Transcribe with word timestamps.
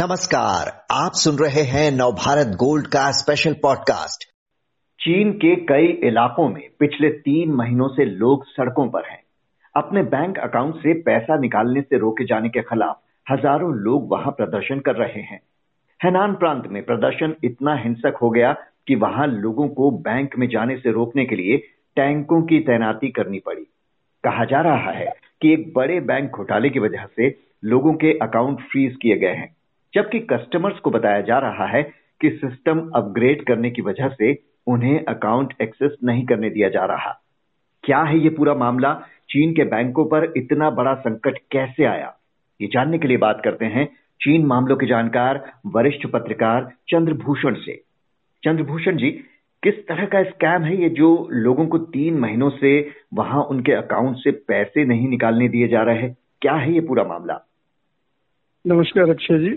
नमस्कार, 0.00 0.68
आप 0.90 1.12
सुन 1.14 1.36
रहे 1.36 1.62
हैं 1.62 1.90
नवभारत 1.92 2.46
गोल्ड 2.46 2.86
का 2.86 3.10
स्पेशल 3.10 3.52
पॉडकास्ट 3.52 4.24
चीन 5.00 5.32
के 5.32 5.56
कई 5.56 5.86
इलाकों 6.08 6.48
में 6.48 6.62
पिछले 6.78 7.10
तीन 7.10 7.52
महीनों 7.52 7.88
से 7.88 8.04
लोग 8.04 8.44
सड़कों 8.44 8.88
पर 8.88 9.10
हैं। 9.10 9.22
अपने 9.76 10.02
बैंक 10.02 10.38
अकाउंट 10.38 10.76
से 10.76 10.94
पैसा 11.02 11.38
निकालने 11.38 11.80
से 11.80 11.98
रोके 11.98 12.24
जाने 12.24 12.48
के 12.48 12.60
खिलाफ 12.60 13.00
हज़ारों 13.32 13.74
लोग 13.74 14.10
वहाँ 14.12 14.32
प्रदर्शन 14.32 14.80
कर 14.80 14.96
रहे 14.96 15.22
हैं। 15.22 15.40
हैनान 16.04 16.34
प्रांत 16.34 16.66
में 16.66 16.82
प्रदर्शन 16.82 17.34
इतना 17.44 17.74
हिंसक 17.74 18.18
हो 18.22 18.30
गया 18.30 18.52
कि 18.86 18.94
वहाँ 18.94 19.26
लोगों 19.26 19.68
को 19.68 19.90
बैंक 19.90 20.38
में 20.38 20.48
जाने 20.48 20.76
से 20.76 20.92
रोकने 20.92 21.24
के 21.24 21.36
लिए 21.36 21.58
टैंकों 21.96 22.42
की 22.42 22.60
तैनाती 22.60 23.10
करनी 23.10 23.38
पड़ी। 23.38 23.64
कहा 24.24 24.44
जा 24.44 24.60
रहा 24.60 24.90
है 24.90 25.14
कि 25.42 25.52
एक 25.52 25.72
बड़े 25.76 26.00
बैंक 26.00 26.30
घोटाले 26.30 26.70
की 26.70 26.78
वजह 26.78 27.06
से 27.16 27.34
लोगों 27.64 27.94
के 27.94 28.18
अकाउंट 28.18 28.60
फ्रीज 28.60 28.96
किए 29.02 29.16
गए 29.16 29.34
हैं। 29.34 29.56
जबकि 29.94 30.20
कस्टमर्स 30.20 30.78
को 30.78 30.90
बताया 30.90 31.20
जा 31.20 31.38
रहा 31.38 31.66
है 31.66 31.82
कि 32.20 32.30
सिस्टम 32.30 32.90
अपग्रेड 32.94 33.46
करने 33.46 33.70
की 33.70 33.82
वजह 33.82 34.08
से 34.08 34.38
उन्हें 34.66 35.04
अकाउंट 35.04 35.54
एक्सेस 35.62 35.96
नहीं 36.04 36.26
करने 36.26 36.50
दिया 36.50 36.68
जा 36.68 36.84
रहा। 36.84 37.20
क्या 37.84 37.98
है 37.98 38.18
ये 38.18 38.28
पूरा 38.28 38.54
मामला? 38.54 39.02
चीन 39.30 39.54
के 39.54 39.64
बैंकों 39.64 40.04
पर 40.04 40.32
इतना 40.36 40.70
बड़ा 40.70 40.94
संकट 40.94 41.38
कैसे 41.50 41.84
आया? 41.84 42.16
ये 42.60 42.68
जानने 42.72 42.98
के 42.98 43.08
लिए 43.08 43.16
बात 43.16 43.40
करते 43.44 43.64
हैं 43.64 43.86
चीन 44.22 44.46
मामलों 44.46 44.76
के 44.76 44.86
जानकार, 44.86 45.52
वरिष्ठ 45.66 46.06
पत्रकार 46.06 46.72
चंद्रभूषण 46.88 47.54
से। 47.54 47.82
चंद्रभूषण 48.44 48.96
जी, 48.96 49.10
किस 49.62 49.86
तरह 49.86 50.06
का 50.06 50.22
स्कैम 50.22 50.62
है 50.62 50.82
ये 50.82 50.88
जो 50.88 51.28
लोगों 51.30 51.66
को 51.66 51.78
तीन 51.78 52.18
महीनों 52.18 52.50
से 52.50 52.90
वहाँ 53.14 53.42
उनके 53.42 53.72
अकाउंट 53.72 54.16
से 54.16 54.30
पैसे 54.30 54.84
नहीं 54.84 55.08
निकालने 55.08 55.48
दिए 55.48 55.68
जा 55.68 55.82
रहे 55.82 55.98
हैं? 55.98 56.16
क्या 56.42 56.52
है 56.52 56.72
ये 56.72 56.80
पूरा 56.80 57.04
मामला? 57.04 57.40
नमस्कार 58.66 59.10
अक्षय 59.10 59.38
जी 59.38 59.50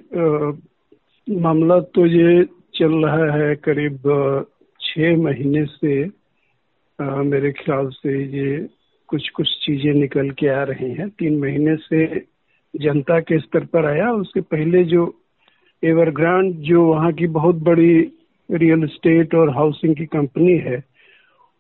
मामला 1.40 1.80
तो 1.80 2.06
ये 2.06 2.44
चल 2.76 3.06
रहा 3.06 3.34
है 3.36 3.56
करीब 3.56 3.98
छः 4.80 5.18
महीने 5.18 5.66
से 5.66 6.04
आ, 7.00 7.06
मेरे 7.06 7.52
ख्याल 7.52 7.88
से 7.90 8.24
ये 8.24 8.68
कुछ 9.08 9.30
कुछ 9.30 9.48
चीज़ें 9.66 9.94
निकल 9.94 10.30
के 10.30 10.48
आ 10.48 10.64
रही 10.64 10.92
हैं 10.92 11.10
तीन 11.10 11.40
महीने 11.40 11.76
से 11.76 12.20
जनता 12.76 13.20
के 13.20 13.40
स्तर 13.40 13.66
पर 13.66 13.86
आया 13.86 14.12
उसके 14.12 14.42
पहले 14.42 14.84
जो 14.84 15.16
एवरग्रांड 15.84 16.54
जो 16.54 16.86
वहाँ 16.86 17.14
की 17.14 17.28
बहुत 17.28 17.56
बड़ी 17.56 18.00
रियल 18.52 18.84
एस्टेट 18.84 19.36
और 19.36 19.50
हाउसिंग 19.50 19.96
की 19.96 20.06
कंपनी 20.06 20.58
है 20.58 20.84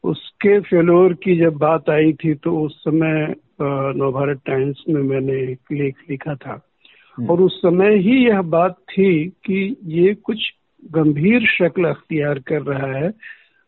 उसके 0.03 0.59
फेलोर 0.59 1.13
की 1.13 1.37
जब 1.37 1.53
बात 1.53 1.89
आई 1.89 2.13
थी 2.13 2.33
तो 2.33 2.59
उस 2.59 2.83
समय 2.83 3.35
नवभारत 3.61 4.41
टाइम्स 4.45 4.83
में 4.89 5.01
मैंने 5.01 5.51
एक 5.51 5.59
लेख 5.71 5.95
लिखा 6.09 6.35
था। 6.35 6.69
और 7.17 7.41
उस 7.41 7.57
समय 7.61 7.97
ही 7.97 8.25
यह 8.25 8.41
बात 8.41 8.75
थी 8.89 9.27
कि 9.45 9.75
ये 9.85 10.13
कुछ 10.23 10.51
गंभीर 10.91 11.45
शक्ल 11.47 11.85
अख्तियार 11.85 12.39
कर 12.39 12.61
रहा 12.61 12.91
है। 12.97 13.11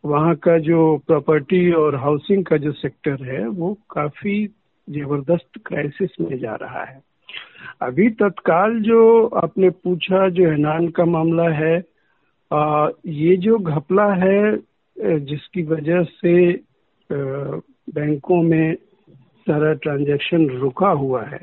वहाँ 0.03 0.35
का 0.35 0.57
जो 0.59 0.79
प्रॉपर्टी 1.07 1.71
और 1.71 1.95
हाउसिंग 1.95 2.43
का 2.45 2.57
जो 2.57 2.71
सेक्टर 2.71 3.23
है 3.23 3.47
वो 3.47 3.73
काफ़ी 3.91 4.45
ज़बरदस्त 4.87 5.59
क्राइसिस 5.65 6.09
में 6.21 6.37
जा 6.39 6.55
रहा 6.55 6.83
है। 6.83 7.01
अभी 7.81 8.09
तत्काल 8.09 8.79
जो 8.79 9.25
आपने 9.35 9.69
पूछा 9.69 10.27
जो 10.29 10.49
हैनान 10.49 10.87
का 10.87 11.05
मामला 11.05 11.49
है 11.49 11.75
आ, 12.51 12.87
ये 13.05 13.35
जो 13.37 13.57
घपला 13.57 14.13
है 14.13 14.57
जिसकी 14.97 15.63
वजह 15.63 16.03
से 16.03 16.35
बैंकों 17.09 18.41
में 18.43 18.75
सारा 19.47 19.73
ट्रांजैक्शन 19.73 20.47
रुका 20.49 20.89
हुआ 20.89 21.23
है 21.23 21.39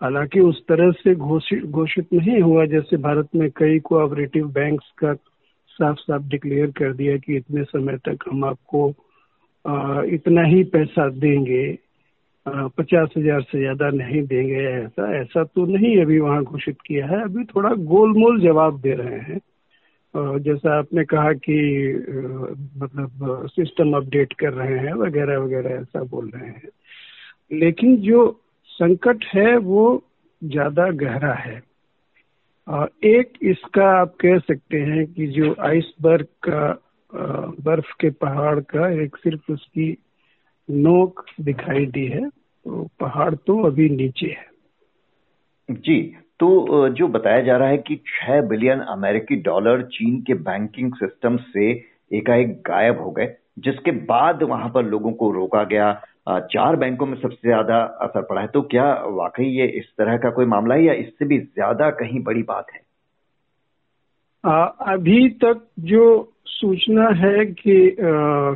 हालाँकि 0.00 0.40
उस 0.40 0.62
तरह 0.68 0.90
से 0.90 1.14
घोषित 1.14 1.64
घोषित 1.64 2.12
नहीं 2.12 2.40
हुआ 2.40 2.64
जैसे 2.66 2.96
भारत 2.96 3.28
में 3.34 3.50
कई 3.56 3.78
कोऑपरेटिव 3.78 4.46
बैंक्स 4.48 4.92
का 4.98 5.14
साफ़ 5.70 5.98
साफ़ 5.98 6.22
डिक्लेयर 6.22 6.70
कर 6.70 6.92
दिया 6.92 7.16
कि 7.16 7.36
इतने 7.36 7.64
समय 7.64 7.96
तक 7.96 8.24
हम 8.30 8.44
आपको 8.44 8.88
आ, 9.64 10.02
इतना 10.02 10.42
ही 10.42 10.62
पैसा 10.64 11.08
देंगे 11.08 11.78
पचास 12.48 13.08
हज़ार 13.16 13.42
से 13.42 13.58
ज़्यादा 13.58 13.90
नहीं 13.90 14.22
देंगे 14.26 14.62
ऐसा 14.68 15.10
ऐसा 15.20 15.44
तो 15.44 15.64
नहीं 15.66 16.00
अभी 16.02 16.18
वहाँ 16.18 16.42
घोषित 16.44 16.76
किया 16.86 17.06
है। 17.06 17.22
अभी 17.24 17.44
थोड़ा 17.44 17.70
गोलमोल 17.70 18.40
जवाब 18.40 18.80
दे 18.80 18.94
रहे 18.94 19.18
हैं। 19.18 19.40
जैसा 20.42 20.78
आपने 20.78 21.04
कहा 21.04 21.32
कि 21.32 21.58
मतलब 22.78 23.46
सिस्टम 23.50 23.92
अपडेट 23.96 24.32
कर 24.32 24.52
रहे 24.52 24.78
हैं 24.78 24.94
वगैरह 24.94 25.38
वगैरह 25.38 25.70
ऐसा 25.70 26.02
बोल 26.02 26.30
रहे 26.34 26.48
हैं। 26.48 26.68
लेकिन 27.52 27.96
जो 27.96 28.26
संकट 28.80 29.24
है, 29.34 29.56
वो 29.56 30.02
ज़्यादा 30.42 30.90
गहरा 30.98 31.32
है। 31.34 31.56
एक 33.06 33.32
इसका 33.42 33.86
आप 33.92 34.14
कह 34.20 34.38
सकते 34.38 34.78
हैं 34.80 35.04
कि 35.06 35.26
जो 35.28 35.54
आइसबर्ग 35.66 36.26
का 36.48 36.68
बर्फ़ 37.62 37.92
के 38.00 38.10
पहाड़ 38.20 38.58
का 38.66 38.88
एक 39.02 39.16
सिर्फ़ 39.16 39.52
उसकी 39.52 39.90
नोक 40.68 41.24
दिखाई 41.40 41.86
दी 41.88 42.06
है 42.06 42.28
तो 42.28 42.86
पहाड़ 43.00 43.34
तो 43.36 43.60
अभी 43.66 43.88
नीचे 43.88 44.26
है। 44.28 44.48
जी 45.68 46.00
तो 46.40 46.88
जो 46.88 47.08
बताया 47.08 47.40
जा 47.42 47.56
रहा 47.56 47.68
है 47.68 47.78
कि 47.78 47.96
छह 48.06 48.40
बिलियन 48.42 48.80
अमेरिकी 48.90 49.36
डॉलर 49.42 49.82
चीन 49.92 50.20
के 50.22 50.34
बैंकिंग 50.42 50.92
सिस्टम 50.94 51.36
से 51.48 51.70
एकाएक 52.12 52.60
गायब 52.66 53.00
हो 53.00 53.10
गए, 53.10 53.34
जिसके 53.58 53.90
बाद 54.06 54.42
वहाँ 54.42 54.68
पर 54.68 54.84
लोगों 54.84 55.12
को 55.12 55.30
रोका 55.30 55.62
गया 55.64 55.90
चार 56.46 56.76
बैंकों 56.76 57.06
में 57.06 57.16
सबसे 57.16 57.48
ज़्यादा 57.48 57.76
असर 58.02 58.22
पड़ा 58.22 58.40
है 58.40 58.46
तो 58.46 58.62
क्या 58.62 58.92
वाकई 59.12 59.44
ये 59.50 59.66
इस 59.78 59.92
तरह 59.98 60.16
का 60.16 60.30
कोई 60.30 60.46
मामला 60.46 60.74
है 60.74 60.84
या 60.84 60.92
इससे 60.94 61.24
भी 61.24 61.38
ज़्यादा 61.38 61.90
कहीं 61.90 62.22
बड़ी 62.22 62.42
बात 62.42 62.66
है 62.74 62.80
आ, 64.44 64.64
अभी 64.64 65.28
तक 65.44 65.66
जो 65.84 66.32
सूचना 66.46 67.08
है 67.16 67.44
कि 67.46 67.76
आ, 67.90 68.54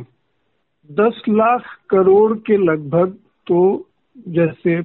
दस 0.89 1.21
लाख 1.29 1.75
करोड़ 1.89 2.37
के 2.37 2.57
लगभग 2.57 3.17
तो 3.47 3.61
जैसे 4.29 4.81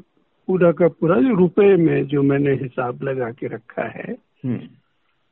पूरा 0.49 0.71
का 0.73 0.89
पूरा 0.91 1.17
जो 1.21 1.34
रुपए 1.34 1.75
में 1.77 2.06
जो 2.06 2.23
मैंने 2.23 2.53
हिसाब 2.53 3.03
लगा 3.03 3.31
के 3.31 3.47
रखा 3.47 3.83
है 3.89 4.12
हम्म। 4.45 4.59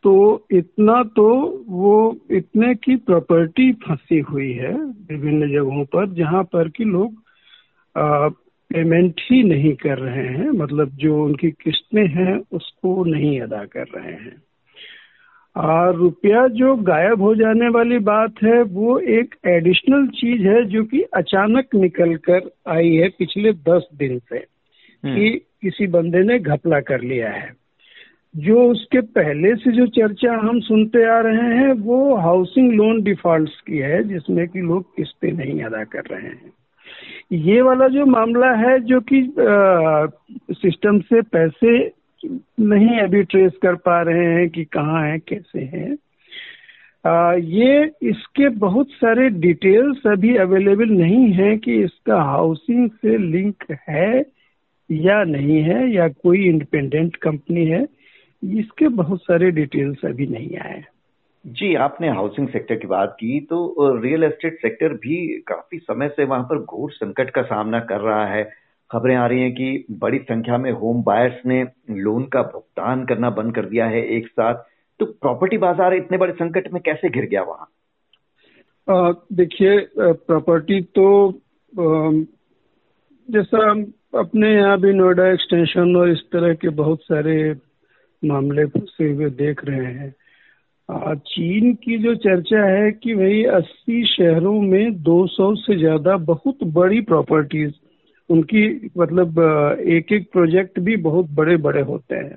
तो 0.04 0.12
इतना 0.50 1.02
तो 1.16 1.28
वो 1.68 1.94
इतने 2.30 2.74
की 2.74 2.96
प्रॉपर्टी 2.96 3.72
फंसी 3.86 4.18
हुई 4.18 4.52
है 4.52 4.72
विभिन्न 4.74 5.48
जगहों 5.52 5.84
पर 5.84 6.08
जहाँ 6.14 6.42
पर 6.44 6.68
कि 6.68 6.84
लोग 6.84 7.14
पेमेंट 8.72 9.14
ही 9.30 9.42
नहीं 9.42 9.74
कर 9.74 9.98
रहे 9.98 10.26
हैं 10.26 10.50
मतलब 10.50 10.88
जो 10.88 11.24
उनकी 11.24 11.50
किस्तें 11.50 12.06
हैं 12.08 12.42
उसको 12.52 13.04
नहीं 13.04 13.40
अदा 13.40 13.64
कर 13.64 13.84
रहे 13.96 14.12
हैं। 14.12 14.42
और 15.56 15.94
रुपया 15.94 16.48
जो 16.48 16.76
गायब 16.76 17.22
हो 17.22 17.34
जाने 17.34 17.68
वाली 17.68 17.98
बात 17.98 18.34
है 18.44 18.62
वो 18.62 18.98
एक 18.98 19.34
एडिशनल 19.46 20.06
चीज़ 20.06 20.42
है 20.42 20.64
जो 20.64 20.84
कि 20.84 21.02
अचानक 21.02 21.66
निकल 21.74 22.14
कर 22.14 22.50
आई 22.68 22.94
है 22.94 23.08
पिछले 23.08 23.52
दस 23.52 23.88
दिन 23.94 24.18
से 24.18 24.36
हम्म। 24.36 25.14
कि 25.14 25.30
किसी 25.62 25.86
बंदे 25.86 26.18
ने 26.18 26.38
घपला 26.38 26.80
कर 26.80 27.00
लिया 27.00 27.30
है। 27.30 27.52
जो 28.36 28.70
उसके 28.70 29.00
पहले 29.00 29.54
से 29.56 29.72
जो 29.72 29.86
चर्चा 29.86 30.32
हम 30.32 30.60
सुनते 30.60 31.04
आ 31.04 31.20
रहे 31.20 31.56
हैं 31.56 31.72
वो 31.72 32.16
हाउसिंग 32.16 32.72
लोन 32.72 33.02
डिफ़ॉल्ट 33.02 33.50
की 33.66 33.78
है 33.78 34.04
जिसमें 34.04 34.48
कि 34.48 34.58
लोग 34.58 34.96
किस्तें 34.96 35.32
नहीं 35.32 35.62
अदा 35.62 35.84
कर 35.84 36.02
रहे 36.10 36.28
हैं। 36.28 36.52
ये 37.30 37.60
वाला 37.62 37.88
जो 37.88 38.04
मामला 38.06 38.52
है 38.56 38.78
जो 38.80 39.00
कि 39.00 39.22
सिस्टम 40.54 41.00
से 41.00 41.22
पैसे 41.22 41.78
नहीं 42.60 42.98
अभी 43.00 43.22
ट्रेस 43.22 43.52
कर 43.62 43.74
पा 43.74 44.00
रहे 44.02 44.24
हैं 44.34 44.48
कि 44.50 44.64
कहाँ 44.64 45.02
है 45.08 45.18
कैसे 45.18 45.60
हैं 45.64 45.96
आ, 47.04 47.32
ये 47.32 47.84
इसके 48.02 48.48
बहुत 48.48 48.90
सारे 48.90 49.28
डिटेल्स 49.30 50.06
अभी 50.06 50.36
अवेलेबल 50.36 50.88
नहीं 50.88 51.32
है 51.32 51.56
कि 51.56 51.76
इसका 51.82 52.22
हाउसिंग 52.22 52.90
से 52.90 53.16
लिंक 53.18 53.64
है 53.88 54.24
या 54.90 55.22
नहीं 55.24 55.62
है 55.62 55.90
या 55.92 56.08
कोई 56.08 56.44
इंडिपेंडेंट 56.48 57.16
कंपनी 57.16 57.66
है 57.66 57.86
इसके 58.42 58.88
बहुत 58.88 59.20
सारे 59.22 59.50
डिटेल्स 59.50 60.04
अभी 60.04 60.26
नहीं 60.26 60.56
आए 60.58 60.84
जी, 61.44 61.74
आपने 61.76 62.08
हाउसिंग 62.10 62.48
सेक्टर 62.48 62.74
की 62.74 62.86
बात 62.86 63.16
की 63.20 63.40
तो 63.40 63.90
रियल 63.96 64.24
एस्टेट 64.24 64.58
सेक्टर 64.62 64.92
भी 64.96 65.16
काफ़ी 65.48 65.78
समय 65.78 66.08
से 66.08 66.24
वहाँ 66.24 66.42
पर 66.44 66.58
घोर 66.58 66.90
संकट 66.92 67.30
का 67.30 67.42
सामना 67.44 67.80
कर 67.90 68.00
रहा 68.00 68.24
है। 68.26 68.42
खबरें 68.90 69.14
आ 69.16 69.26
रही 69.26 69.40
हैं 69.42 69.52
कि 69.54 69.84
बड़ी 70.00 70.18
संख्या 70.20 70.58
में 70.58 70.70
होम 70.72 71.02
बायर्स 71.02 71.40
ने 71.46 71.62
लोन 71.92 72.24
का 72.26 72.42
भुगतान 72.44 73.04
करना 73.06 73.30
बंद 73.30 73.54
कर 73.54 73.66
दिया 73.66 73.86
है 73.86 74.04
एक 74.16 74.26
साथ। 74.28 74.62
तो 75.00 75.06
प्रॉपर्टी 75.06 75.58
बाज़ार 75.58 75.94
इतने 75.94 76.18
बड़े 76.18 76.32
संकट 76.32 76.72
में 76.72 76.80
कैसे 76.82 77.08
घिर 77.08 77.24
गया 77.24 77.42
वहाँ? 77.42 77.68
देखिए 79.34 79.78
प्रॉपर्टी 79.98 80.80
तो 80.94 81.08
जैसा 83.28 83.70
हम 83.70 83.84
अपने 84.18 84.54
यहाँ 84.54 84.78
भी 84.80 84.92
नोएडा 84.92 85.26
एक्सटेंशन 85.32 85.96
और 85.96 86.10
इस 86.10 86.22
तरह 86.32 86.54
के 86.54 86.68
बहुत 86.76 87.02
सारे 87.02 87.36
मामले 88.22 88.64
फंसे 88.66 89.10
हुए 89.10 89.30
देख 89.32 89.64
रहे 89.64 89.84
हैं। 89.86 90.14
चीन 90.88 91.72
की 91.74 91.96
जो 91.98 92.14
चर्चा 92.14 92.64
है 92.66 92.90
कि 92.92 93.14
भाई 93.14 93.42
80 93.54 94.04
शहरों 94.06 94.60
में 94.60 95.02
200 95.02 95.54
से 95.56 95.76
ज़्यादा 95.78 96.16
बहुत 96.26 96.62
बड़ी 96.74 97.00
प्रॉपर्टीज़ 97.00 97.72
उनकी 98.30 98.90
मतलब 98.98 99.38
एक 99.88 100.12
एक 100.12 100.30
प्रोजेक्ट 100.32 100.78
भी 100.80 100.96
बहुत 101.02 101.30
बड़े 101.30 101.56
बड़े 101.56 101.82
होते 101.82 102.16
हैं। 102.16 102.34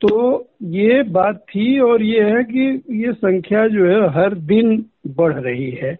तो 0.00 0.48
ये 0.70 1.02
बात 1.10 1.44
थी 1.48 1.78
और 1.80 2.02
ये 2.02 2.22
है 2.24 2.42
कि 2.44 2.66
ये 2.96 3.12
संख्या 3.12 3.66
जो 3.68 3.86
है 3.86 4.08
हर 4.14 4.34
दिन 4.44 4.84
बढ़ 5.16 5.34
रही 5.34 5.70
है, 5.72 5.96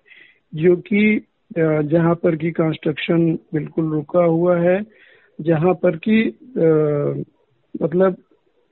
जो 0.52 0.76
कि 0.76 1.26
जहाँ 1.58 2.14
पर 2.14 2.36
की 2.36 2.50
कंस्ट्रक्शन 2.50 3.30
बिल्कुल 3.54 3.90
रुका 3.92 4.24
हुआ 4.24 4.58
है, 4.58 4.80
जहाँ 5.38 5.74
पर 5.74 5.96
की 6.08 6.22
मतलब 7.74 8.16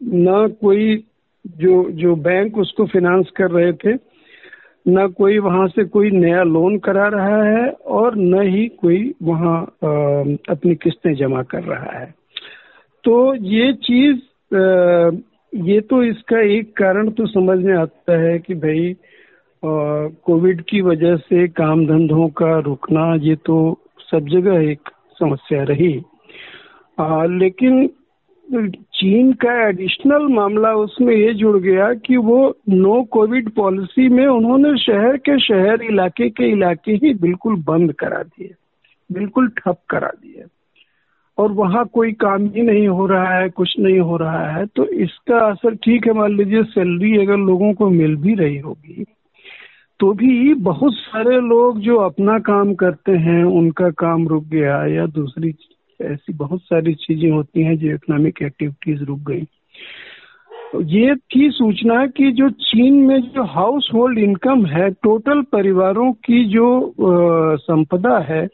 ना 0.01 0.47
कोई 0.61 1.05
जो 1.45 1.91
जो 1.91 2.15
बैंक 2.23 2.59
उसको 2.59 2.87
फिनांस 2.87 3.31
कर 3.37 3.51
रहे 3.51 3.73
थे 3.75 3.95
न 4.87 5.07
कोई 5.09 5.39
वहाँ 5.39 5.67
से 5.69 5.85
कोई 5.85 6.11
नया 6.11 6.43
लोन 6.43 6.79
करा 6.79 7.07
रहा 7.09 7.43
है 7.45 7.69
और 7.71 8.17
न 8.17 8.43
ही 8.49 8.67
कोई 8.81 9.15
वहाँ 9.23 9.61
अपनी 10.51 10.75
किस्तें 10.75 11.13
जमा 11.15 11.43
कर 11.43 11.63
रहा 11.65 11.99
है। 11.99 12.15
तो 13.05 13.35
ये 13.35 13.73
चीज़ 13.85 14.19
ये 15.53 15.81
तो 15.81 16.03
इसका 16.05 16.41
एक 16.51 16.73
कारण 16.77 17.11
तो 17.11 17.27
समझ 17.27 17.59
में 17.59 17.75
आता 17.75 18.19
है 18.21 18.39
कि 18.39 18.55
भाई 18.55 18.95
कोविड 19.63 20.63
की 20.63 20.81
वजह 20.81 21.17
से 21.17 21.47
काम 21.49 21.87
धंधों 21.87 22.29
का 22.29 22.59
रुकना 22.59 23.15
ये 23.23 23.35
तो 23.47 23.57
सब 24.01 24.29
जगह 24.29 24.71
एक 24.71 24.89
समस्या 25.17 25.63
रही। 25.63 25.95
आ, 26.99 27.25
लेकिन 27.25 27.89
चीन 28.55 29.33
का 29.33 29.53
एडिशनल 29.69 30.27
मामला 30.29 30.73
उसमें 30.77 31.15
ये 31.15 31.33
जुड़ 31.35 31.57
गया 31.59 31.93
कि 31.97 32.17
वो 32.17 32.39
नो 32.69 33.03
कोविड 33.13 33.49
पॉलिसी 33.51 34.09
में 34.09 34.27
उन्होंने 34.27 34.77
शहर 34.79 35.17
के 35.19 35.39
शहर 35.41 35.83
इलाके 35.83 36.29
के 36.31 36.51
इलाके 36.53 36.93
ही 36.95 37.13
बिल्कुल 37.15 37.57
बंद 37.63 37.93
करा 37.93 38.23
दिए, 38.23 38.51
बिल्कुल 39.11 39.49
ठप 39.49 39.79
करा 39.91 40.09
दिए। 40.09 40.45
और 41.39 41.53
वहाँ 41.53 41.85
कोई 41.93 42.13
काम 42.15 42.47
ही 42.47 42.63
नहीं 42.63 42.87
हो 42.89 43.07
रहा 43.07 43.35
है, 43.35 43.49
कुछ 43.49 43.75
नहीं 43.79 43.99
हो 44.01 44.17
रहा 44.17 44.47
है 44.49 44.67
तो 44.67 44.85
इसका 44.85 45.39
असर 45.47 45.75
ठीक 45.75 46.07
है, 46.07 46.13
मान 46.13 46.37
लीजिए 46.37 46.63
सैलरी 46.65 47.17
अगर 47.19 47.37
लोगों 47.39 47.73
को 47.75 47.91
मिल 47.91 48.17
भी 48.17 48.35
रही 48.35 48.59
होगी 48.59 49.05
तो 50.01 50.13
भी 50.13 50.55
बहुत 50.55 50.95
सारे 50.95 51.41
लोग 51.41 51.79
जो 51.81 51.97
अपना 51.97 52.39
काम 52.39 52.75
करते 52.75 53.13
हैं, 53.15 53.43
उनका 53.45 53.91
काम 53.99 54.27
रुक 54.29 54.45
गया 54.45 54.85
या 54.87 55.07
दूसरी 55.09 55.53
ऐसी 56.03 56.33
बहुत 56.33 56.61
सारी 56.63 56.95
चीज़ें 56.95 57.31
होती 57.31 57.63
हैं 57.63 57.77
जो 57.79 57.95
इकोनॉमिक 57.95 58.43
एक्टिविटीज़ 58.43 59.03
रुक 59.05 59.19
गई। 59.31 59.47
ये 60.75 61.15
थी 61.15 61.51
सूचना 61.51 62.07
कि 62.07 62.31
जो 62.33 62.49
चीन 62.51 62.95
में 63.07 63.21
जो 63.23 63.43
हाउस 63.45 63.91
होल्ड 63.95 64.19
इनकम 64.19 64.65
है 64.67 64.91
टोटल 64.91 65.43
परिवारों 65.43 66.13
की 66.13 66.45
जो 66.45 66.95
संपदा 67.57 68.19
है, 68.19 68.47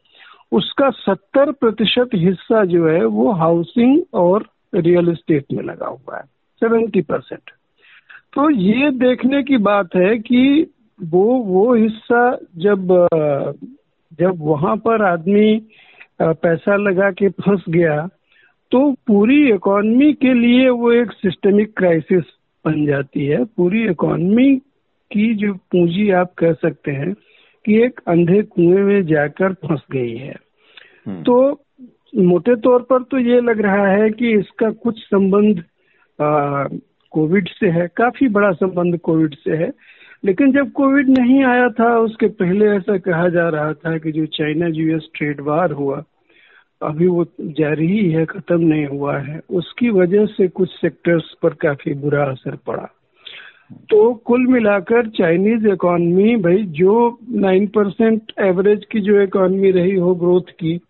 उसका 0.53 0.91
सत्तर 0.91 1.53
प्रतिशत 1.53 2.11
हिस्सा 2.15 2.65
जो 2.65 2.89
है 2.89 3.05
वो 3.05 3.33
हाउसिंग 3.33 4.03
और 4.15 4.47
रियल 4.75 5.09
एस्टेट 5.09 5.44
में 5.53 5.62
लगा 5.65 5.87
हुआ 5.87 6.17
है 6.17 6.25
सेवेंटी 6.62 7.01
परसेंट 7.01 7.51
तो 8.35 8.51
ये 8.51 8.91
देखने 8.91 9.43
की 9.43 9.56
बात 9.56 9.97
है 9.97 10.19
कि 10.19 10.67
वो 11.01 11.25
वो 11.44 11.75
हिस्सा 11.75 12.23
जब 12.56 13.09
जब 14.21 14.39
वहाँ 14.41 14.77
पर 14.77 15.03
आदमी 15.03 15.61
पैसा 16.23 16.76
लगा 16.76 17.11
के 17.11 17.29
फंस 17.29 17.65
गया 17.69 18.09
तो 18.70 18.93
पूरी 19.06 19.53
इकोनॉमी 19.53 20.12
के 20.12 20.35
लिए 20.35 20.69
वो 20.69 20.93
एक 20.93 21.12
सिस्टमिक 21.12 21.76
क्राइसिस 21.76 22.25
बन 22.65 22.87
जाती 22.87 23.26
है। 23.26 23.44
पूरी 23.44 23.88
इकोनॉमी 23.88 24.56
की 25.12 25.35
जो 25.35 25.55
पूंजी 25.55 26.11
आप 26.11 26.35
कह 26.38 26.53
सकते 26.53 26.91
हैं 26.91 27.15
कि 27.65 27.82
एक 27.82 28.00
अंधे 28.09 28.43
कुएँ 28.43 28.82
में 28.82 29.06
जाकर 29.06 29.53
फंस 29.53 29.81
गई 29.93 30.17
है। 30.17 30.37
हम्म। 31.06 31.23
तो 31.23 31.65
मोटे 32.17 32.56
तौर 32.56 32.82
पर 32.82 33.03
तो 33.03 33.19
ये 33.19 33.41
लग 33.41 33.61
रहा 33.61 33.87
है 33.87 34.11
कि 34.11 34.32
इसका 34.32 34.70
कुछ 34.70 34.99
संबंध 34.99 35.65
कोविड 37.11 37.49
से 37.49 37.69
है 37.69 37.88
काफ़ी 37.97 38.29
बड़ा 38.29 38.53
संबंध 38.53 38.99
कोविड 38.99 39.35
से 39.35 39.56
है। 39.56 39.70
लेकिन 40.25 40.53
जब 40.53 40.73
कोविड 40.73 41.09
नहीं 41.09 41.44
आया 41.44 41.69
था, 41.69 41.99
उसके 41.99 42.26
पहले 42.26 42.67
ऐसा 42.67 42.99
कहा 42.99 43.29
जा 43.29 43.49
रहा 43.49 43.73
था 43.73 43.99
कि 43.99 44.12
जो 44.12 44.26
चाइना 44.26 44.67
यूएस 44.67 45.09
ट्रेड 45.15 45.41
वार 45.41 45.73
हुआ, 45.73 46.05
अभी 46.82 47.06
वो 47.06 47.26
जारी 47.41 47.87
ही 47.87 48.11
है, 48.11 48.25
खत्म 48.25 48.61
नहीं 48.61 48.87
हुआ 48.87 49.19
है। 49.19 49.41
उसकी 49.50 49.91
वजह 49.91 50.26
से 50.26 50.49
कुछ 50.49 50.69
सेक्टर्स 50.69 51.35
पर 51.43 51.49
काफ़ी 51.49 51.94
बुरा 51.94 52.25
असर 52.25 52.56
पड़ा। 52.67 52.88
तो 53.91 54.15
कुल 54.15 54.47
मिलाकर 54.47 55.09
चाइनीज़ 55.09 55.69
इकोनॉमी, 55.69 56.37
भाई, 56.37 56.62
जो 56.62 57.19
नाइन 57.31 57.67
परसेंट 57.67 58.23
एवरेज 58.41 58.85
की 58.91 59.00
जो 59.00 59.20
इकोनॉमी 59.20 59.70
रही 59.70 59.94
हो 59.94 60.15
ग्रोथ 60.15 60.50
की, 60.61 60.81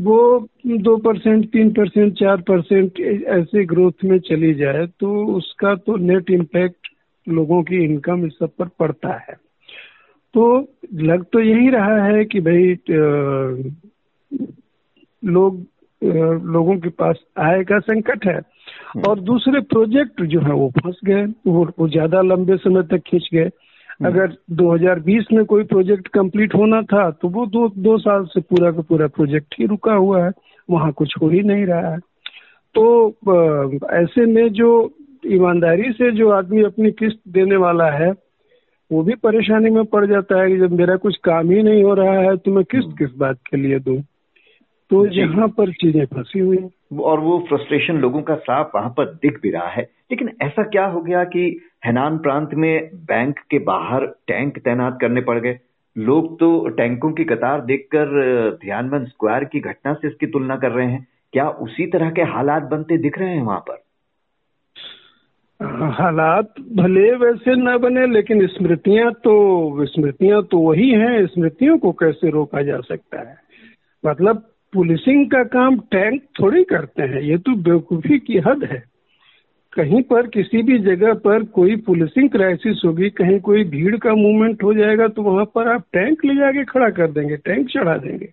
वो 0.00 0.48
दो 0.66 0.96
परसेंट, 0.96 1.50
तीन 1.50 1.70
परसेंट, 1.70 2.12
चार 2.12 2.36
परसेंट 2.36 3.00
ऐसे 3.26 3.64
ग्रोथ 3.64 4.04
में 4.04 4.18
चली 4.18 4.54
जाए 4.54 4.86
तो 4.86 5.26
उसका 5.26 5.74
तो 5.74 5.96
नेट 5.96 6.30
इम्पैक्ट 6.30 6.89
लोगों 7.30 7.62
की 7.62 7.84
इनकम 7.84 8.24
इस 8.26 8.32
सब 8.32 8.50
पर 8.58 8.68
पड़ता 8.78 9.14
है 9.20 9.34
तो 10.34 10.46
लग 11.02 11.24
तो 11.24 11.40
यही 11.40 11.70
रहा 11.70 12.04
है 12.04 12.24
कि 12.24 12.40
भाई 12.40 12.74
लोग 15.22 15.64
लोगों 16.02 16.76
के 16.78 16.88
पास 16.88 17.18
आय 17.38 17.62
का 17.64 17.78
संकट 17.78 18.26
है 18.26 18.36
हम्म। 18.36 19.08
और 19.08 19.20
दूसरे 19.20 19.60
प्रोजेक्ट 19.70 20.22
जो 20.24 20.40
है 20.40 20.52
वो 20.52 20.68
फंस 20.78 21.00
गए 21.04 21.24
वो, 21.46 21.64
वो 21.78 21.88
ज़्यादा 21.88 22.20
लंबे 22.22 22.56
समय 22.56 22.82
तक 22.82 23.02
खींच 23.06 23.28
गए 23.34 23.44
हम्म। 23.44 24.06
अगर 24.06 24.36
2020 24.54 25.32
में 25.32 25.44
कोई 25.44 25.64
प्रोजेक्ट 25.64 26.08
कंप्लीट 26.08 26.54
होना 26.54 26.80
था 26.82 27.10
तो 27.12 27.28
वो 27.28 27.46
दो 27.46 27.68
दो 27.78 27.98
साल 27.98 28.24
से 28.24 28.40
पूरा 28.40 28.70
का 28.72 28.82
पूरा 28.82 29.06
प्रोजेक्ट 29.06 29.54
ही 29.58 29.66
रुका 29.66 29.94
हुआ 29.94 30.24
है 30.24 30.30
वहाँ 30.68 30.92
कुछ 30.92 31.14
हो 31.22 31.28
ही 31.28 31.42
नहीं 31.42 31.66
रहा 31.66 31.90
है 31.90 31.98
तो 32.74 32.84
ऐसे 33.92 34.26
में 34.26 34.48
जो 34.52 34.70
ईमानदारी 35.26 35.92
से 35.92 36.10
जो 36.12 36.30
आदमी 36.30 36.62
अपनी 36.62 36.90
किस्त 36.90 37.20
देने 37.28 37.56
वाला 37.56 37.90
है 37.90 38.10
वो 38.92 39.02
भी 39.02 39.14
परेशानी 39.14 39.70
में 39.70 39.84
पड़ 39.84 40.06
जाता 40.06 40.40
है 40.42 40.48
कि 40.50 40.58
जब 40.58 40.72
मेरा 40.72 40.96
कुछ 40.96 41.16
काम 41.16 41.50
ही 41.50 41.62
नहीं 41.62 41.82
हो 41.84 41.94
रहा 41.94 42.12
है 42.12 42.36
तो 42.36 42.50
मैं 42.50 42.64
किस्त 42.64 42.94
किस 42.98 43.10
बात 43.16 43.38
के 43.50 43.56
लिए 43.56 43.78
दूँ? 43.78 44.02
तो 44.90 45.06
यहाँ 45.06 45.48
पर 45.48 45.72
चीज़ें 45.72 46.04
फंसी 46.06 46.38
हुई 46.38 46.58
और 47.00 47.20
वो 47.20 47.38
फ्रस्ट्रेशन 47.48 47.94
लोगों 47.94 48.22
का 48.22 48.34
साफ़ 48.34 48.70
वहाँ 48.74 48.90
पर 48.90 49.04
दिख 49.04 49.38
भी 49.42 49.50
रहा 49.50 49.68
है। 49.68 49.82
लेकिन 49.82 50.30
ऐसा 50.42 50.62
क्या 50.62 50.86
हो 50.86 51.00
गया 51.00 51.24
कि 51.24 51.60
हैनान 51.84 52.18
प्रांत 52.18 52.54
में 52.54 52.90
बैंक 52.94 53.38
के 53.50 53.58
बाहर 53.58 54.06
टैंक 54.06 54.58
तैनात 54.58 54.98
करने 55.00 55.20
पड़ 55.20 55.38
गए? 55.38 55.58
लोग 55.98 56.38
तो 56.38 56.68
टैंकों 56.68 57.12
की 57.12 57.24
कतार 57.24 57.60
देखकर 57.60 58.58
ध्यानबंद 58.64 59.06
स्क्वायर 59.06 59.44
की 59.44 59.60
घटना 59.60 59.92
से 59.92 60.08
इसकी 60.08 60.26
तुलना 60.26 60.56
कर 60.56 60.70
रहे 60.70 60.86
हैं। 60.86 61.06
क्या 61.32 61.48
उसी 61.48 61.86
तरह 61.86 62.10
के 62.10 62.22
हालात 62.22 62.62
बनते 62.62 62.98
दिख 62.98 63.18
रहे 63.18 63.34
हैं 63.34 63.42
वहाँ 63.42 63.60
पर? 63.60 63.82
हालात 65.60 66.54
भले 66.76 67.10
वैसे 67.16 67.54
न 67.54 67.76
बने, 67.78 68.06
लेकिन 68.06 68.46
स्मृतियाँ 68.46 69.12
तो 69.12 69.86
स्मृतियाँ 69.86 70.42
तो 70.42 70.58
वही 70.58 70.90
हैं, 70.90 71.26
स्मृतियों 71.26 71.78
को 71.78 71.92
कैसे 71.92 72.30
रोका 72.30 72.62
जा 72.62 72.80
सकता 72.80 73.20
है? 73.20 73.36
मतलब 74.06 74.36
पुलिसिंग 74.72 75.26
का 75.26 75.42
काम 75.44 75.76
टैंक 75.90 76.22
थोड़ी 76.40 76.64
करते 76.64 77.02
हैं, 77.02 77.20
ये 77.20 77.38
तो 77.38 77.54
बेवकूफ़ी 77.54 78.18
की 78.18 78.38
हद 78.38 78.64
है। 78.64 78.82
कहीं 79.72 80.02
पर 80.02 80.26
किसी 80.26 80.62
भी 80.62 80.78
जगह 80.78 81.14
पर 81.14 81.44
कोई 81.44 81.76
पुलिसिंग 81.76 82.30
क्राइसिस 82.30 82.82
होगी, 82.84 83.10
कहीं 83.10 83.40
कोई 83.40 83.64
भीड़ 83.64 83.96
का 83.96 84.14
मूवमेंट 84.14 84.62
हो 84.62 84.74
जाएगा 84.74 85.08
तो 85.08 85.22
वहाँ 85.22 85.44
पर 85.44 85.68
आप 85.68 85.84
टैंक 85.92 86.24
ले 86.24 86.34
जाके 86.34 86.64
खड़ा 86.64 86.90
कर 86.90 87.10
देंगे, 87.10 87.36
टैंक 87.36 87.68
चढ़ा 87.68 87.96
देंगे। 87.96 88.28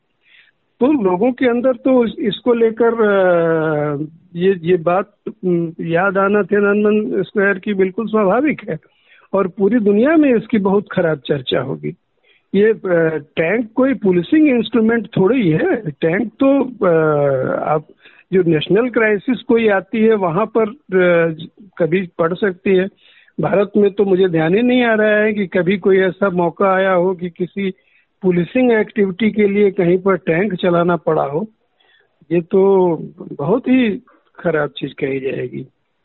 तो 0.81 0.91
लोगों 1.03 1.31
के 1.31 1.47
अंदर 1.49 1.75
तो 1.85 1.93
इसको 2.27 2.53
लेकर 2.53 4.07
ये 4.35 4.53
ये 4.63 4.77
बात 4.77 5.13
याद 5.81 6.17
आना 6.17 6.43
थियानंदन 6.43 7.23
स्क्वायर 7.23 7.59
की 7.59 7.73
बिल्कुल 7.73 8.07
स्वाभाविक 8.07 8.61
है। 8.69 8.77
और 9.33 9.47
पूरी 9.47 9.79
दुनिया 9.79 10.15
में 10.17 10.29
इसकी 10.35 10.57
बहुत 10.57 10.85
खराब 10.91 11.21
चर्चा 11.27 11.59
होगी। 11.59 11.93
ये 12.53 12.73
टैंक 13.37 13.67
कोई 13.75 13.93
पुलिसिंग 13.93 14.47
इंस्ट्रूमेंट 14.47 15.07
थोड़ी 15.17 15.49
है। 15.49 15.75
टैंक 15.91 16.31
तो 16.39 16.51
आप, 17.73 17.87
जो 18.33 18.43
नेशनल 18.43 18.89
क्राइसिस 18.89 19.41
कोई 19.41 19.67
आती 19.69 20.03
है, 20.03 20.15
वहाँ 20.15 20.45
पर 20.57 20.73
कभी 21.77 22.01
पड़ 22.19 22.33
सकती 22.33 22.75
है। 22.75 22.87
भारत 23.37 23.71
में 23.77 23.91
तो 23.91 24.05
मुझे 24.05 24.27
ध्यान 24.27 24.55
ही 24.55 24.61
नहीं 24.61 24.83
आ 24.83 24.93
रहा 24.93 25.17
है 25.17 25.33
कि 25.33 25.45
कभी 25.47 25.77
कोई 25.77 25.97
ऐसा 25.99 26.29
मौका 26.29 26.73
आया 26.75 26.93
हो 26.93 27.13
कि 27.15 27.29
किसी 27.29 27.69
पुलिसिंग 28.21 28.71
एक्टिविटी 28.71 29.31
के 29.31 29.47
लिए 29.47 29.71
कहीं 29.71 29.97
पर 29.97 30.17
टैंक 30.17 30.53
चलाना 30.55 30.95
पड़ा 30.95 31.23
हो 31.23 31.47
ये 32.31 32.41
तो 32.41 32.61
बहुत 33.33 33.67
ही 33.67 33.89
खराब 34.39 34.69
चीज़ 34.69 34.93
कही 34.93 35.19
जाएगी। 35.19 35.61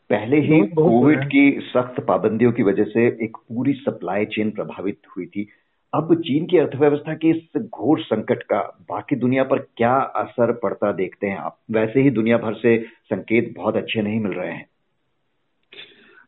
पहले 0.09 0.37
ही 0.37 0.61
कोविड 0.61 1.25
की 1.25 1.59
सख्त 1.61 1.99
पाबंदियों 2.03 2.51
की 2.51 2.63
वजह 2.63 2.83
से 2.83 3.07
एक 3.07 3.37
पूरी 3.37 3.73
सप्लाई 3.73 4.25
चेन 4.25 4.51
प्रभावित 4.51 4.97
हुई 5.17 5.25
थी। 5.25 5.47
अब 5.93 6.15
चीन 6.21 6.45
की 6.45 6.57
अर्थव्यवस्था 6.57 7.13
के 7.13 7.29
इस 7.29 7.61
घोर 7.61 7.99
संकट 7.99 8.43
का 8.43 8.59
बाकी 8.89 9.15
दुनिया 9.15 9.43
पर 9.43 9.59
क्या 9.59 9.95
असर 9.95 10.51
पड़ता 10.51 10.91
देखते 10.91 11.27
हैं 11.27 11.37
आप। 11.37 11.57
वैसे 11.71 12.01
ही 12.01 12.09
दुनिया 12.09 12.37
भर 12.37 12.53
से 12.53 12.77
संकेत 13.05 13.53
बहुत 13.57 13.75
अच्छे 13.75 14.01
नहीं 14.01 14.19
मिल 14.19 14.31
रहे 14.31 14.51
हैं। 14.51 14.65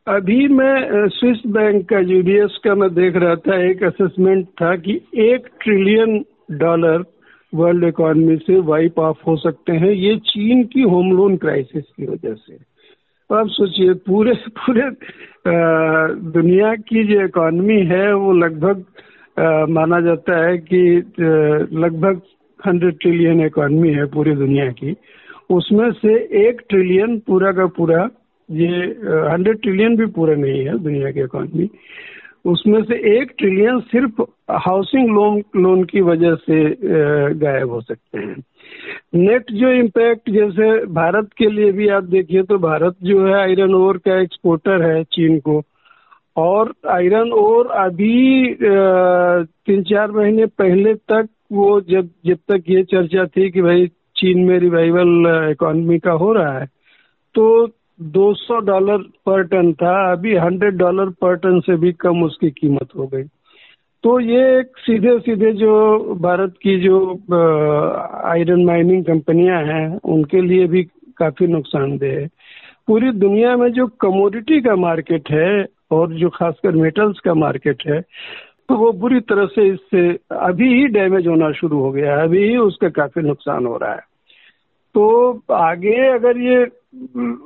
अभी 0.06 0.46
मैं 0.48 1.08
स्विस 1.08 1.38
बैंक 1.46 1.88
का 1.88 1.98
यूडीएस 1.98 2.58
का 2.64 2.74
मैं 2.74 2.88
देख 2.94 3.16
रहा 3.16 3.34
था, 3.36 3.56
एक 3.70 3.82
असेसमेंट 3.84 4.46
था 4.60 4.74
कि 4.76 4.92
एक 5.22 5.46
ट्रिलियन 5.60 6.24
डॉलर 6.58 7.04
वर्ल्ड 7.52 7.84
इकोनॉमी 7.84 8.36
से 8.36 8.58
वाइप 8.68 8.98
ऑफ़ 8.98 9.22
हो 9.26 9.36
सकते 9.36 9.72
हैं। 9.72 9.90
ये 9.90 10.16
चीन 10.26 10.62
की 10.64 10.82
होम 10.82 11.10
लोन 11.12 11.36
क्राइसिस 11.36 11.84
की 11.96 12.06
वजह 12.06 12.34
से। 12.34 12.54
तो 12.54 13.34
आप 13.34 13.46
सोचिए, 13.48 13.94
पूरे 14.06 14.34
पूरे 14.58 14.90
दुनिया 16.30 16.74
की 16.88 17.04
जो 17.04 17.24
इकॉनमी 17.24 17.80
है, 17.86 18.12
वो 18.14 18.32
लगभग 18.34 18.84
माना 19.70 20.00
जाता 20.00 20.36
है 20.46 20.58
कि 20.58 20.82
लगभग 21.76 22.20
हंड्रेड 22.60 22.98
ट्रिलियन 23.00 23.40
इकॉनमी 23.46 23.90
है 23.94 24.06
पूरी 24.14 24.34
दुनिया 24.36 24.70
की। 24.72 24.94
उसमें 25.50 25.90
से 25.94 26.14
एक 26.46 26.62
ट्रिलियन 26.68 27.18
पूरा 27.26 27.52
का 27.52 27.66
पूरा 27.76 28.08
ये 28.50 28.68
हंड्रेड 29.30 29.60
ट्रिलियन 29.62 29.96
भी 29.96 30.06
पूरे 30.06 30.36
नहीं 30.36 30.64
है 30.64 30.78
दुनिया 30.78 31.10
की 31.10 31.20
इकॉनमी 31.20 31.68
उसमें 32.44 32.82
से 32.82 32.94
एक 33.18 33.32
ट्रिलियन 33.38 33.80
सिर्फ़ 33.92 34.22
हाउसिंग 34.66 35.08
लोन 35.14 35.42
लोन 35.56 35.84
की 35.84 36.00
वजह 36.00 36.34
से 36.34 36.58
गायब 37.34 37.70
हो 37.70 37.80
सकते 37.80 38.18
हैं। 38.18 38.36
नेट 39.14 39.50
जो 39.52 39.70
इम्पैक्ट 39.72 40.30
जैसे 40.30 40.84
भारत 40.94 41.30
के 41.38 41.50
लिए 41.50 41.72
भी 41.72 41.88
आप 41.88 42.04
देखिए 42.04 42.42
तो 42.42 42.58
भारत 42.58 42.96
जो 43.02 43.26
है 43.26 43.34
आयरन 43.34 43.74
ओर 43.74 43.98
का 43.98 44.20
एक्सपोर्टर 44.20 44.82
है 44.82 45.02
चीन 45.04 45.38
को। 45.38 45.62
और 46.36 46.72
आयरन 46.90 47.32
ओर 47.32 47.66
अभी 47.66 48.54
तीन 48.62 49.82
चार 49.82 50.10
महीने 50.10 50.46
पहले 50.58 50.94
तक 50.94 51.28
वो 51.52 51.80
जब 51.80 52.08
जब 52.26 52.38
तक 52.50 52.70
ये 52.70 52.82
चर्चा 52.84 53.24
थी 53.26 53.50
कि 53.50 53.62
भाई 53.62 53.86
चीन 54.16 54.44
में 54.44 54.58
रिवाइवल 54.58 55.50
इकोनॉमी 55.50 55.98
का 55.98 56.12
हो 56.12 56.32
रहा 56.32 56.58
है 56.58 56.66
तो 57.34 57.66
200 58.00 58.58
डॉलर 58.60 59.02
पर 59.26 59.42
टन 59.44 59.72
था, 59.72 60.12
अभी 60.12 60.34
100 60.36 60.76
डॉलर 60.76 61.10
पर 61.20 61.36
टन 61.36 61.60
से 61.60 61.76
भी 61.76 61.92
कम 61.94 62.22
उसकी 62.24 62.50
कीमत 62.50 62.88
हो 62.96 63.06
गई। 63.06 63.22
तो 64.04 64.18
ये 64.20 64.42
एक 64.58 64.78
सीधे 64.78 65.18
सीधे 65.20 65.52
जो 65.52 65.74
भारत 66.22 66.54
की 66.62 66.78
जो 66.80 66.98
आयरन 68.24 68.64
माइनिंग 68.64 69.04
कंपनियाँ 69.04 69.62
हैं, 69.64 69.98
उनके 70.04 70.40
लिए 70.40 70.66
भी 70.66 70.82
काफ़ी 71.18 71.46
नुकसानदेह 71.46 72.18
है। 72.20 72.26
पूरी 72.88 73.10
दुनिया 73.12 73.56
में 73.56 73.70
जो 73.72 73.86
कमोडिटी 74.00 74.60
का 74.60 74.76
मार्केट 74.78 75.30
है, 75.30 75.66
और 75.90 76.12
जो 76.12 76.28
खासकर 76.30 76.74
मेटल्स 76.74 77.18
का 77.20 77.34
मार्केट 77.36 77.82
है 77.86 78.00
तो 78.68 78.76
वो 78.76 78.90
बुरी 78.92 79.20
तरह 79.22 79.46
से 79.46 79.66
इससे 79.66 80.00
अभी 80.36 80.68
ही 80.74 80.86
डैमेज 80.88 81.26
होना 81.26 81.50
शुरू 81.52 81.80
हो 81.80 81.90
गया 81.92 82.16
है, 82.16 82.22
अभी 82.22 82.42
ही 82.44 82.56
उसका 82.58 82.88
काफ़ी 82.90 83.22
नुकसान 83.22 83.66
हो 83.66 83.76
रहा 83.76 83.92
है। 83.92 84.15
तो 84.96 85.06
आगे 85.52 85.96
अगर 86.08 86.38
ये 86.40 86.56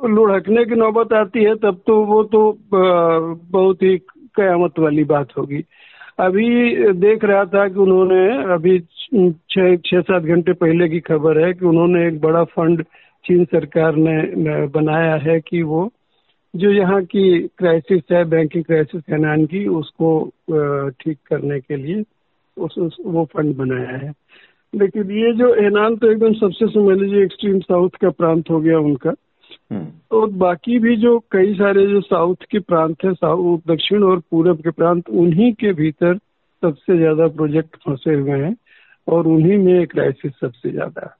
लुढ़कने 0.08 0.64
की 0.64 0.74
नौबत 0.74 1.12
आती 1.12 1.42
है 1.44 1.54
तब 1.54 1.80
तो 1.86 1.94
वो 2.04 2.22
तो 2.24 2.40
बहुत 2.72 3.82
ही 3.82 3.96
कयामत 4.36 4.78
वाली 4.78 5.04
बात 5.04 5.36
होगी। 5.38 5.62
अभी 6.18 6.46
देख 6.92 7.24
रहा 7.24 7.44
था 7.44 7.66
कि 7.68 7.78
उन्होंने 7.80 8.52
अभी 8.54 8.78
छः 9.50 9.76
छः 9.76 10.00
सात 10.00 10.22
घंटे 10.22 10.52
पहले 10.52 10.88
की 10.88 11.00
खबर 11.00 11.44
है 11.44 11.52
कि 11.54 11.66
उन्होंने 11.66 12.06
एक 12.08 12.20
बड़ा 12.20 12.44
फंड 12.44 12.82
चीन 13.24 13.44
सरकार 13.44 13.96
ने 13.96 14.66
बनाया 14.66 15.14
है 15.14 15.40
कि 15.40 15.62
वो 15.62 15.90
जो 16.54 16.70
यहाँ 16.70 17.02
की 17.04 17.24
क्राइसिस 17.58 18.02
है 18.12 18.24
बैंकिंग 18.24 18.64
क्राइसिस 18.64 19.02
हैनान 19.10 19.44
की 19.46 19.66
उसको 19.66 20.24
ठीक 21.00 21.18
करने 21.26 21.60
के 21.60 21.76
लिए 21.76 22.02
उस, 22.56 22.78
उस 22.78 22.96
वो 23.06 23.24
फंड 23.24 23.56
बनाया 23.56 23.96
है। 23.96 24.12
लेकिन 24.74 25.10
ये 25.10 25.32
जो 25.32 25.52
हैनान 25.54 25.96
तो 25.96 26.10
एकदम 26.10 26.32
सबसे 26.32 26.66
समझ 26.66 26.98
लीजिए 26.98 27.24
एक्सट्रीम 27.24 27.58
साउथ 27.60 27.96
का 28.00 28.10
प्रांत 28.10 28.50
हो 28.50 28.60
गया 28.60 28.78
उनका। 28.78 29.10
और 29.72 29.86
तो 30.10 30.26
बाकी 30.26 30.78
भी 30.78 30.96
जो 30.96 31.18
कई 31.32 31.54
सारे 31.54 31.86
जो 31.86 32.00
साउथ 32.00 32.44
के 32.50 32.58
प्रांत 32.58 33.04
है 33.04 33.12
साउथ 33.14 33.58
दक्षिण 33.68 34.02
और 34.02 34.20
पूरब 34.30 34.60
के 34.60 34.70
प्रांत 34.70 35.08
उन्हीं 35.08 35.52
के 35.52 35.72
भीतर 35.72 36.16
सबसे 36.62 36.96
ज़्यादा 36.96 37.26
प्रोजेक्ट 37.28 37.76
फंसे 37.76 38.14
हुए 38.14 38.38
हैं 38.38 38.54
और 39.08 39.26
उन्हीं 39.26 39.58
में 39.58 39.86
क्राइसिस 39.86 40.32
सबसे 40.40 40.70
ज़्यादा 40.70 41.16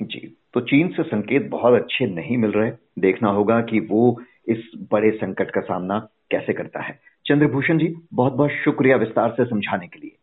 जी 0.00 0.20
तो 0.54 0.60
चीन 0.60 0.88
से 0.88 1.02
संकेत 1.02 1.48
बहुत 1.50 1.74
अच्छे 1.74 2.06
नहीं 2.06 2.36
मिल 2.36 2.50
रहे। 2.50 2.70
देखना 2.98 3.30
होगा 3.30 3.60
कि 3.60 3.80
वो 3.80 4.20
इस 4.48 4.70
बड़े 4.92 5.10
संकट 5.10 5.50
का 5.50 5.60
सामना 5.60 5.98
कैसे 6.30 6.52
करता 6.52 6.82
है। 6.82 6.98
चंद्रभूषण 7.26 7.78
जी 7.78 7.94
बहुत 8.14 8.32
बहुत 8.32 8.50
शुक्रिया 8.64 8.96
विस्तार 8.96 9.30
से 9.30 9.44
समझाने 9.44 9.86
के 9.86 10.00
लिए। 10.00 10.16